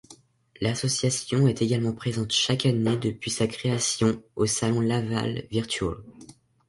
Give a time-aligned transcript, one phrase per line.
[0.61, 5.97] L'association est également présente chaque année depuis sa création au salon Laval Virtual.